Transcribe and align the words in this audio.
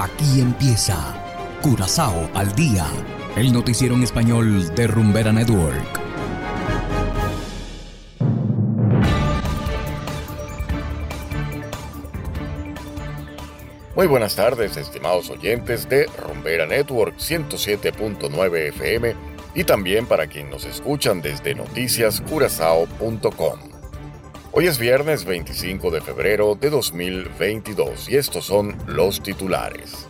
Aquí 0.00 0.40
empieza 0.40 0.96
Curazao 1.60 2.30
al 2.32 2.54
día, 2.54 2.86
el 3.34 3.52
noticiero 3.52 3.96
en 3.96 4.04
español 4.04 4.72
de 4.76 4.86
Rumbera 4.86 5.32
Network. 5.32 6.00
Muy 13.96 14.06
buenas 14.06 14.36
tardes, 14.36 14.76
estimados 14.76 15.30
oyentes 15.30 15.88
de 15.88 16.06
Rumbera 16.06 16.66
Network 16.66 17.16
107.9 17.16 18.68
FM 18.68 19.16
y 19.56 19.64
también 19.64 20.06
para 20.06 20.28
quien 20.28 20.48
nos 20.48 20.64
escuchan 20.64 21.20
desde 21.20 21.56
noticiascurazao.com. 21.56 23.77
Hoy 24.60 24.66
es 24.66 24.80
viernes 24.80 25.24
25 25.24 25.92
de 25.92 26.00
febrero 26.00 26.56
de 26.56 26.68
2022 26.68 28.08
y 28.08 28.16
estos 28.16 28.46
son 28.46 28.76
los 28.88 29.22
titulares. 29.22 30.08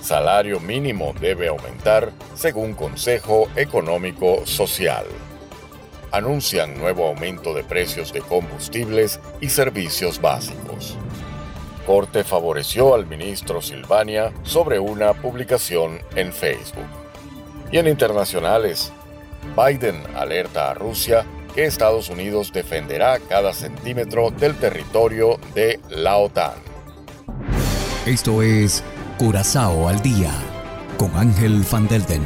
Salario 0.00 0.58
mínimo 0.58 1.14
debe 1.20 1.46
aumentar 1.46 2.10
según 2.34 2.74
Consejo 2.74 3.48
Económico 3.54 4.44
Social. 4.44 5.06
Anuncian 6.10 6.76
nuevo 6.76 7.06
aumento 7.06 7.54
de 7.54 7.62
precios 7.62 8.12
de 8.12 8.22
combustibles 8.22 9.20
y 9.40 9.48
servicios 9.50 10.20
básicos. 10.20 10.96
Corte 11.86 12.24
favoreció 12.24 12.92
al 12.92 13.06
ministro 13.06 13.62
Silvania 13.62 14.32
sobre 14.42 14.80
una 14.80 15.12
publicación 15.12 16.00
en 16.16 16.32
Facebook. 16.32 16.88
Y 17.70 17.78
en 17.78 17.86
internacionales, 17.86 18.92
Biden 19.56 20.02
alerta 20.16 20.72
a 20.72 20.74
Rusia 20.74 21.24
que 21.54 21.64
Estados 21.64 22.08
Unidos 22.08 22.52
defenderá 22.52 23.20
cada 23.20 23.52
centímetro 23.52 24.30
del 24.30 24.56
territorio 24.56 25.38
de 25.54 25.80
la 25.88 26.16
OTAN. 26.16 26.54
Esto 28.06 28.42
es 28.42 28.82
Curazao 29.18 29.88
al 29.88 30.02
día 30.02 30.32
con 30.98 31.14
Ángel 31.16 31.64
Van 31.70 31.86
Delden. 31.86 32.22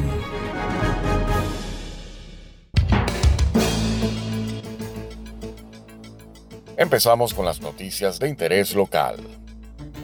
Empezamos 6.76 7.34
con 7.34 7.44
las 7.44 7.60
noticias 7.60 8.18
de 8.18 8.28
interés 8.28 8.74
local. 8.74 9.16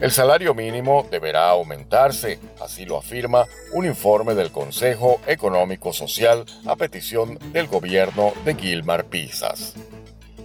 El 0.01 0.11
salario 0.11 0.53
mínimo 0.53 1.07
deberá 1.09 1.49
aumentarse, 1.49 2.37
así 2.59 2.85
lo 2.85 2.97
afirma 2.97 3.45
un 3.71 3.85
informe 3.85 4.35
del 4.35 4.51
Consejo 4.51 5.21
Económico 5.25 5.93
Social 5.93 6.45
a 6.65 6.75
petición 6.75 7.39
del 7.53 7.67
gobierno 7.67 8.33
de 8.43 8.55
Gilmar 8.55 9.05
Pisas. 9.05 9.73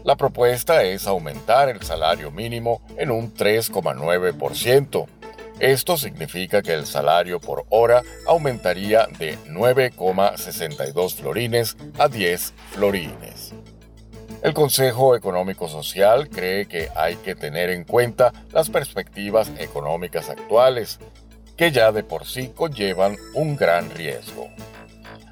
La 0.05 0.15
propuesta 0.15 0.85
es 0.85 1.09
aumentar 1.09 1.69
el 1.69 1.83
salario 1.83 2.31
mínimo 2.31 2.81
en 2.97 3.11
un 3.11 3.35
3,9%. 3.35 5.07
Esto 5.59 5.97
significa 5.99 6.63
que 6.63 6.73
el 6.73 6.87
salario 6.87 7.41
por 7.41 7.65
hora 7.71 8.03
aumentaría 8.27 9.09
de 9.19 9.37
9,62 9.49 11.17
florines 11.17 11.77
a 11.99 12.09
10 12.09 12.55
florines. 12.71 13.53
El 14.43 14.55
Consejo 14.55 15.15
Económico 15.15 15.69
Social 15.69 16.31
cree 16.31 16.65
que 16.65 16.89
hay 16.97 17.17
que 17.17 17.35
tener 17.35 17.69
en 17.69 17.85
cuenta 17.85 18.33
las 18.53 18.71
perspectivas 18.71 19.53
económicas 19.59 20.31
actuales, 20.31 20.99
que 21.59 21.73
ya 21.73 21.93
de 21.93 22.03
por 22.03 22.25
sí 22.25 22.49
conllevan 22.49 23.19
un 23.35 23.55
gran 23.55 23.91
riesgo. 23.91 24.49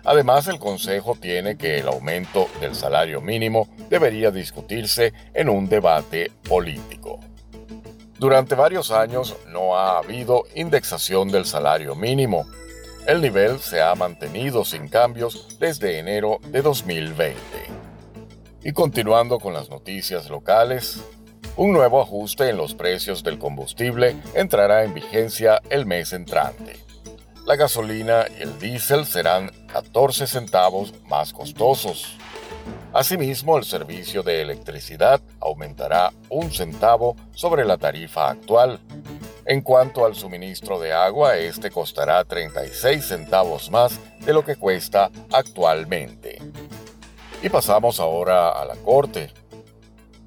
Además, 0.04 0.46
el 0.48 0.58
Consejo 0.58 1.16
tiene 1.18 1.56
que 1.56 1.78
el 1.78 1.88
aumento 1.88 2.48
del 2.60 2.74
salario 2.74 3.22
mínimo 3.22 3.68
debería 3.88 4.30
discutirse 4.30 5.14
en 5.32 5.48
un 5.48 5.70
debate 5.70 6.30
político. 6.46 7.18
Durante 8.18 8.56
varios 8.56 8.90
años 8.90 9.36
no 9.46 9.76
ha 9.76 9.98
habido 9.98 10.44
indexación 10.54 11.28
del 11.30 11.46
salario 11.46 11.94
mínimo. 11.94 12.46
El 13.06 13.22
nivel 13.22 13.58
se 13.60 13.80
ha 13.80 13.94
mantenido 13.94 14.66
sin 14.66 14.88
cambios 14.88 15.56
desde 15.58 15.98
enero 15.98 16.40
de 16.48 16.60
2020. 16.60 17.57
Y 18.68 18.72
continuando 18.72 19.38
con 19.38 19.54
las 19.54 19.70
noticias 19.70 20.28
locales, 20.28 21.02
un 21.56 21.72
nuevo 21.72 22.02
ajuste 22.02 22.50
en 22.50 22.58
los 22.58 22.74
precios 22.74 23.22
del 23.22 23.38
combustible 23.38 24.14
entrará 24.34 24.84
en 24.84 24.92
vigencia 24.92 25.62
el 25.70 25.86
mes 25.86 26.12
entrante. 26.12 26.76
La 27.46 27.56
gasolina 27.56 28.26
y 28.38 28.42
el 28.42 28.58
diésel 28.58 29.06
serán 29.06 29.50
14 29.72 30.26
centavos 30.26 30.92
más 31.06 31.32
costosos. 31.32 32.18
Asimismo, 32.92 33.56
el 33.56 33.64
servicio 33.64 34.22
de 34.22 34.42
electricidad 34.42 35.22
aumentará 35.40 36.12
un 36.28 36.52
centavo 36.52 37.16
sobre 37.32 37.64
la 37.64 37.78
tarifa 37.78 38.28
actual. 38.28 38.80
En 39.46 39.62
cuanto 39.62 40.04
al 40.04 40.14
suministro 40.14 40.78
de 40.78 40.92
agua, 40.92 41.38
este 41.38 41.70
costará 41.70 42.22
36 42.22 43.02
centavos 43.02 43.70
más 43.70 43.98
de 44.26 44.34
lo 44.34 44.44
que 44.44 44.56
cuesta 44.56 45.10
actualmente. 45.32 46.38
Y 47.40 47.48
pasamos 47.50 48.00
ahora 48.00 48.50
a 48.50 48.64
la 48.64 48.74
Corte. 48.74 49.30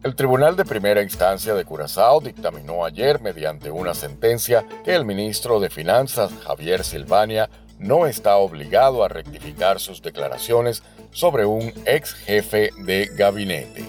El 0.01 0.15
Tribunal 0.15 0.55
de 0.55 0.63
Primera 0.63 1.01
Instancia 1.01 1.53
de 1.53 1.65
Curazao 1.65 2.21
dictaminó 2.21 2.85
ayer 2.85 3.19
mediante 3.19 3.69
una 3.69 3.93
sentencia 3.93 4.65
que 4.85 4.95
el 4.95 5.03
ministro 5.03 5.59
de 5.59 5.69
Finanzas, 5.69 6.31
Javier 6.43 6.85
Silvania, 6.85 7.49
no 7.79 8.07
está 8.07 8.37
obligado 8.37 9.03
a 9.03 9.09
rectificar 9.09 9.79
sus 9.79 10.01
declaraciones 10.01 10.83
sobre 11.11 11.45
un 11.45 11.73
ex 11.85 12.13
jefe 12.13 12.69
de 12.77 13.07
gabinete. 13.13 13.85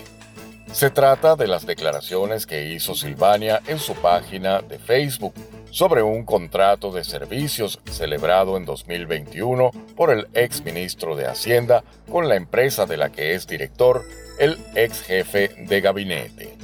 Se 0.73 0.91
trata 0.91 1.37
de 1.37 1.47
las 1.47 1.65
declaraciones 1.65 2.47
que 2.47 2.73
hizo 2.73 2.95
Silvania 2.95 3.63
en 3.69 3.79
su 3.79 3.95
página 3.95 4.63
de 4.63 4.79
Facebook 4.79 5.35
sobre 5.73 6.03
un 6.03 6.25
contrato 6.25 6.93
de 6.93 7.03
servicios 7.03 7.81
celebrado 7.91 8.59
en 8.59 8.67
2021 8.67 9.71
por 9.97 10.11
el 10.11 10.29
ex 10.35 10.63
ministro 10.63 11.17
de 11.17 11.27
Hacienda 11.27 11.83
con 12.11 12.29
la 12.29 12.37
empresa 12.37 12.85
de 12.85 12.99
la 12.99 13.11
que 13.11 13.35
es 13.35 13.47
director, 13.47 14.05
el 14.39 14.59
ex 14.75 15.01
jefe 15.01 15.49
de 15.57 15.81
gabinete. 15.81 16.57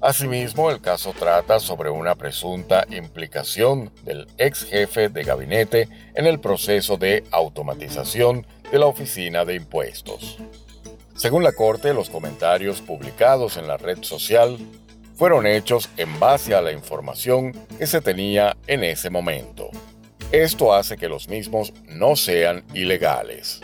Asimismo, 0.00 0.70
el 0.70 0.80
caso 0.80 1.14
trata 1.16 1.60
sobre 1.60 1.90
una 1.90 2.16
presunta 2.16 2.84
implicación 2.90 3.92
del 4.02 4.26
ex 4.38 4.64
jefe 4.64 5.08
de 5.08 5.22
gabinete 5.22 5.88
en 6.14 6.26
el 6.26 6.40
proceso 6.40 6.96
de 6.96 7.22
automatización 7.30 8.44
de 8.72 8.78
la 8.80 8.86
Oficina 8.86 9.44
de 9.44 9.54
Impuestos. 9.54 10.38
Según 11.14 11.44
la 11.44 11.52
Corte, 11.52 11.94
los 11.94 12.10
comentarios 12.10 12.80
publicados 12.80 13.56
en 13.56 13.68
la 13.68 13.76
red 13.76 14.02
social 14.02 14.58
fueron 15.20 15.46
hechos 15.46 15.90
en 15.98 16.18
base 16.18 16.54
a 16.54 16.62
la 16.62 16.72
información 16.72 17.52
que 17.76 17.86
se 17.86 18.00
tenía 18.00 18.56
en 18.66 18.82
ese 18.82 19.10
momento. 19.10 19.68
Esto 20.32 20.72
hace 20.72 20.96
que 20.96 21.10
los 21.10 21.28
mismos 21.28 21.74
no 21.84 22.16
sean 22.16 22.64
ilegales. 22.72 23.60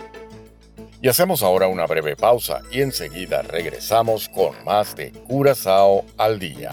Y 1.00 1.08
hacemos 1.08 1.42
ahora 1.42 1.66
una 1.66 1.86
breve 1.86 2.14
pausa 2.14 2.60
y 2.70 2.82
enseguida 2.82 3.40
regresamos 3.40 4.28
con 4.28 4.62
más 4.66 4.94
de 4.96 5.12
Curazao 5.12 6.04
al 6.18 6.38
día. 6.38 6.72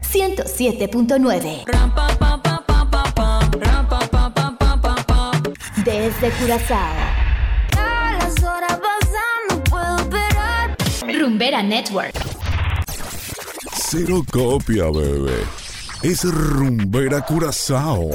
107.9 0.00 1.66
Desde 5.84 6.30
Curazao 6.30 7.07
Rumbera 11.18 11.62
Network. 11.62 12.14
Cero 13.90 14.22
copia, 14.30 14.84
bebé. 14.84 15.42
Es 16.02 16.22
Rumbera 16.22 17.22
Curazao. 17.22 18.10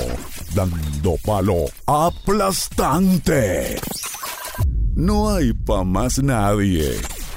Dando 0.53 1.17
palo 1.25 1.65
aplastante. 1.85 3.75
No 4.95 5.35
hay 5.35 5.51
pa' 5.51 5.83
más 5.83 6.23
nadie. 6.23 6.93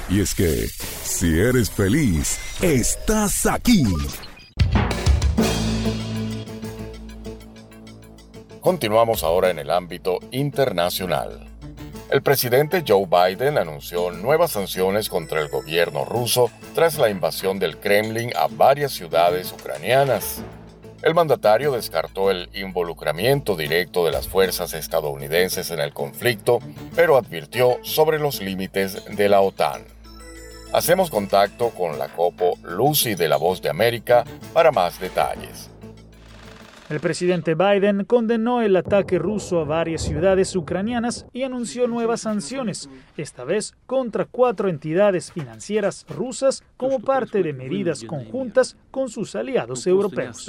Y 0.08 0.20
es 0.20 0.34
que, 0.36 0.68
si 1.02 1.36
eres 1.36 1.68
feliz, 1.68 2.38
estás 2.62 3.46
aquí. 3.46 3.84
Continuamos 8.60 9.24
ahora 9.24 9.50
en 9.50 9.58
el 9.58 9.70
ámbito 9.70 10.20
internacional. 10.30 11.55
El 12.08 12.22
presidente 12.22 12.84
Joe 12.86 13.06
Biden 13.06 13.58
anunció 13.58 14.12
nuevas 14.12 14.52
sanciones 14.52 15.08
contra 15.08 15.40
el 15.40 15.48
gobierno 15.48 16.04
ruso 16.04 16.52
tras 16.72 16.98
la 16.98 17.10
invasión 17.10 17.58
del 17.58 17.78
Kremlin 17.78 18.30
a 18.36 18.46
varias 18.46 18.92
ciudades 18.92 19.52
ucranianas. 19.52 20.40
El 21.02 21.14
mandatario 21.14 21.72
descartó 21.72 22.30
el 22.30 22.48
involucramiento 22.54 23.56
directo 23.56 24.06
de 24.06 24.12
las 24.12 24.28
fuerzas 24.28 24.72
estadounidenses 24.72 25.72
en 25.72 25.80
el 25.80 25.92
conflicto, 25.92 26.60
pero 26.94 27.16
advirtió 27.16 27.78
sobre 27.82 28.20
los 28.20 28.40
límites 28.40 29.04
de 29.16 29.28
la 29.28 29.40
OTAN. 29.40 29.82
Hacemos 30.72 31.10
contacto 31.10 31.70
con 31.70 31.98
la 31.98 32.08
copo 32.08 32.56
Lucy 32.62 33.16
de 33.16 33.28
la 33.28 33.36
Voz 33.36 33.60
de 33.62 33.70
América 33.70 34.24
para 34.52 34.70
más 34.70 35.00
detalles. 35.00 35.70
El 36.88 37.00
presidente 37.00 37.56
Biden 37.56 38.04
condenó 38.04 38.62
el 38.62 38.76
ataque 38.76 39.18
ruso 39.18 39.60
a 39.60 39.64
varias 39.64 40.02
ciudades 40.02 40.54
ucranianas 40.54 41.26
y 41.32 41.42
anunció 41.42 41.88
nuevas 41.88 42.20
sanciones, 42.20 42.88
esta 43.16 43.42
vez 43.42 43.74
contra 43.86 44.24
cuatro 44.24 44.68
entidades 44.68 45.32
financieras 45.32 46.06
rusas 46.08 46.62
como 46.76 47.00
parte 47.00 47.42
de 47.42 47.52
medidas 47.52 48.04
conjuntas 48.04 48.76
con 48.92 49.08
sus 49.08 49.34
aliados 49.34 49.84
europeos. 49.88 50.48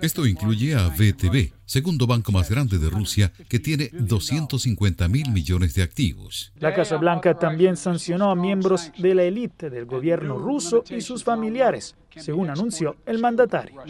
Esto 0.00 0.26
incluye 0.26 0.76
a 0.76 0.88
VTB, 0.88 1.52
segundo 1.64 2.06
banco 2.06 2.30
más 2.30 2.48
grande 2.48 2.78
de 2.78 2.88
Rusia, 2.88 3.32
que 3.48 3.58
tiene 3.58 3.90
250 3.92 5.08
mil 5.08 5.32
millones 5.32 5.74
de 5.74 5.82
activos. 5.82 6.52
La 6.60 6.72
Casa 6.72 6.98
Blanca 6.98 7.36
también 7.36 7.76
sancionó 7.76 8.30
a 8.30 8.36
miembros 8.36 8.92
de 8.96 9.14
la 9.16 9.24
élite 9.24 9.70
del 9.70 9.86
gobierno 9.86 10.38
ruso 10.38 10.84
y 10.88 11.00
sus 11.00 11.24
familiares, 11.24 11.96
según 12.16 12.50
anunció 12.50 12.96
el 13.06 13.18
mandatario. 13.20 13.82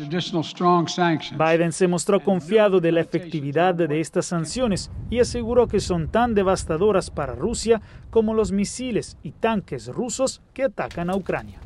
Biden 1.38 1.72
se 1.72 1.88
mostró 1.88 2.20
confiado 2.20 2.80
de 2.80 2.92
la 2.92 3.00
efectividad 3.00 3.74
de 3.74 4.00
estas 4.00 4.26
sanciones 4.26 4.90
y 5.10 5.20
aseguró 5.20 5.66
que 5.68 5.80
son 5.80 6.08
tan 6.08 6.34
devastadoras 6.34 7.10
para 7.10 7.34
Rusia 7.34 7.80
como 8.10 8.34
los 8.34 8.52
misiles 8.52 9.16
y 9.22 9.32
tanques 9.32 9.88
rusos 9.88 10.40
que 10.54 10.64
atacan 10.64 11.10
a 11.10 11.16
Ucrania. 11.16 11.60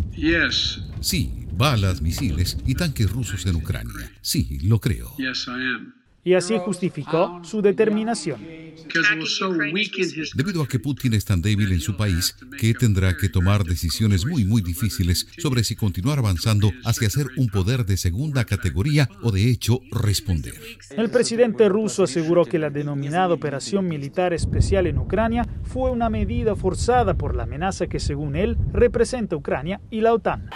Sí, 1.00 1.46
balas, 1.52 2.02
misiles 2.02 2.58
y 2.66 2.75
tanques 2.75 3.10
rusos 3.10 3.46
en 3.46 3.56
Ucrania. 3.56 4.10
Sí, 4.20 4.58
lo 4.62 4.81
creo. 4.81 5.12
Y 6.24 6.34
así 6.34 6.56
justificó 6.58 7.40
su 7.42 7.62
determinación. 7.62 8.40
Debido 10.34 10.62
a 10.62 10.69
que 10.69 10.78
Putin 10.78 11.14
es 11.14 11.24
tan 11.24 11.42
débil 11.42 11.72
en 11.72 11.80
su 11.80 11.96
país 11.96 12.36
que 12.58 12.74
tendrá 12.74 13.16
que 13.16 13.28
tomar 13.28 13.64
decisiones 13.64 14.26
muy 14.26 14.44
muy 14.44 14.62
difíciles 14.62 15.26
sobre 15.38 15.64
si 15.64 15.76
continuar 15.76 16.19
avanzando 16.19 16.70
hacia 16.84 17.10
ser 17.10 17.26
un 17.36 17.48
poder 17.48 17.84
de 17.84 17.96
segunda 17.96 18.44
categoría 18.44 19.08
o 19.22 19.30
de 19.30 19.50
hecho 19.50 19.80
responder. 19.90 20.54
El 20.96 21.10
presidente 21.10 21.69
ruso 21.69 22.04
aseguró 22.04 22.44
que 22.44 22.58
la 22.58 22.70
denominada 22.70 23.34
operación 23.34 23.88
militar 23.88 24.32
especial 24.32 24.86
en 24.86 24.98
Ucrania 24.98 25.46
fue 25.62 25.90
una 25.90 26.10
medida 26.10 26.54
forzada 26.56 27.14
por 27.14 27.34
la 27.34 27.44
amenaza 27.44 27.86
que 27.86 28.00
según 28.00 28.36
él 28.36 28.56
representa 28.72 29.36
Ucrania 29.36 29.80
y 29.90 30.00
la 30.00 30.12
OTAN. 30.12 30.50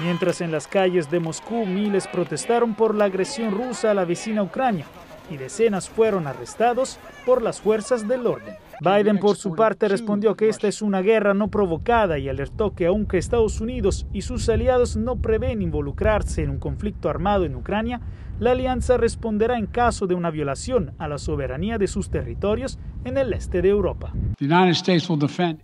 Mientras 0.00 0.40
en 0.40 0.50
las 0.50 0.66
calles 0.66 1.10
de 1.10 1.20
Moscú 1.20 1.66
miles 1.66 2.08
protestaron 2.08 2.74
por 2.74 2.94
la 2.94 3.04
agresión 3.04 3.52
rusa 3.52 3.90
a 3.90 3.94
la 3.94 4.04
vecina 4.04 4.42
Ucrania 4.42 4.86
y 5.30 5.36
decenas 5.36 5.88
fueron 5.88 6.26
arrestados 6.26 6.98
por 7.24 7.42
las 7.42 7.60
fuerzas 7.60 8.08
del 8.08 8.26
orden. 8.26 8.56
Biden 8.80 9.18
por 9.18 9.36
su 9.36 9.54
parte 9.54 9.86
respondió 9.86 10.34
que 10.34 10.48
esta 10.48 10.66
es 10.66 10.82
una 10.82 11.02
guerra 11.02 11.34
no 11.34 11.48
provocada 11.48 12.18
y 12.18 12.28
alertó 12.28 12.74
que 12.74 12.86
aunque 12.86 13.18
Estados 13.18 13.60
Unidos 13.60 14.06
y 14.12 14.22
sus 14.22 14.48
aliados 14.48 14.96
no 14.96 15.16
prevén 15.16 15.62
involucrarse 15.62 16.42
en 16.42 16.50
un 16.50 16.58
conflicto 16.58 17.08
armado 17.08 17.44
en 17.44 17.54
Ucrania, 17.54 18.00
la 18.40 18.52
alianza 18.52 18.96
responderá 18.96 19.56
en 19.56 19.66
caso 19.66 20.08
de 20.08 20.16
una 20.16 20.30
violación 20.30 20.94
a 20.98 21.06
la 21.06 21.18
soberanía 21.18 21.78
de 21.78 21.86
sus 21.86 22.10
territorios 22.10 22.78
en 23.04 23.18
el 23.18 23.32
este 23.32 23.62
de 23.62 23.68
Europa. 23.68 24.12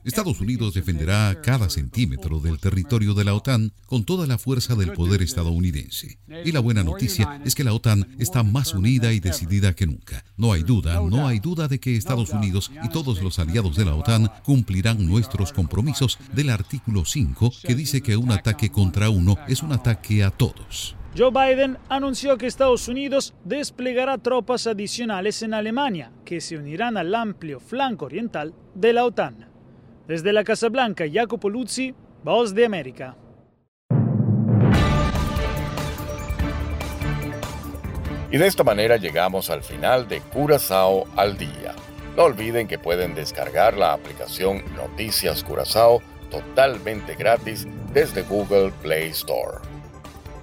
Estados 0.05 0.41
Unidos 0.41 0.75
defenderá 0.75 1.41
cada 1.43 1.71
centímetro 1.71 2.41
del 2.41 2.59
territorio 2.59 3.15
de 3.15 3.25
la 3.25 3.35
OTAN 3.35 3.73
con 3.87 4.05
toda 4.05 4.27
la 4.27 4.39
fuerza 4.39 4.75
del 4.75 4.93
poder 4.93 5.23
estadounidense. 5.23 6.19
Y 6.45 6.53
la 6.53 6.61
buena 6.61 6.85
noticia 6.85 7.41
es 7.45 7.55
que 7.55 7.65
la 7.65 7.73
OTAN 7.73 8.07
está 8.19 8.43
más 8.43 8.75
unida 8.75 9.13
y 9.13 9.21
decidida 9.21 9.75
que 9.75 9.87
nunca. 9.87 10.25
No 10.37 10.53
hay 10.53 10.63
duda, 10.63 11.01
no 11.01 11.27
hay 11.27 11.39
duda 11.39 11.69
de 11.69 11.81
que 11.81 11.97
Estados 11.97 12.31
Unidos 12.31 12.71
y 12.85 12.89
todos 12.89 13.23
los 13.23 13.39
aliados 13.39 13.77
de 13.77 13.85
la 13.85 13.95
OTAN 13.95 14.31
cumplirán 14.45 15.07
nuestros 15.07 15.53
compromisos 15.53 16.19
del 16.35 16.51
artículo 16.51 17.05
5 17.05 17.53
que 17.63 17.75
dice 17.75 18.03
que 18.03 18.17
un 18.17 18.33
ataque 18.33 18.71
contra 18.71 19.11
uno 19.11 19.37
es 19.49 19.63
un 19.63 19.73
ataque 19.73 20.25
a 20.25 20.31
todos. 20.31 20.98
Joe 21.19 21.33
Biden 21.33 21.79
anunció 21.89 22.39
que 22.39 22.47
Estados 22.47 22.87
Unidos 22.87 23.35
desplegará 23.43 24.19
tropas 24.19 24.69
adicionales 24.69 25.43
en 25.43 25.53
Alemania, 25.53 26.13
que 26.25 26.41
se 26.41 26.57
unirán 26.57 26.97
al 26.97 27.13
amplio 27.13 27.59
flanco 27.59 28.05
oriental 28.05 28.55
de 28.77 28.93
la 28.93 29.05
OTAN. 29.05 29.49
Desde 30.07 30.33
la 30.33 30.45
Casa 30.45 30.69
Blanca, 30.69 31.07
Jacopo 31.13 31.51
Luzzi, 31.51 31.93
Voz 32.23 32.55
de 32.55 32.67
América. 32.67 33.17
Y 38.31 38.39
de 38.39 38.47
esta 38.47 38.63
manera 38.63 38.97
llegamos 38.97 39.51
al 39.51 39.65
final 39.65 40.07
de 40.07 40.21
Curazao 40.21 41.09
al 41.17 41.37
día. 41.37 41.75
No 42.17 42.23
olviden 42.23 42.69
que 42.69 42.79
pueden 42.79 43.17
descargar 43.17 43.77
la 43.77 43.93
aplicación 43.93 44.63
Noticias 44.77 45.43
Curazao 45.43 46.01
totalmente 46.31 47.17
gratis 47.17 47.67
desde 47.93 48.23
Google 48.23 48.71
Play 48.83 49.09
Store. 49.09 49.78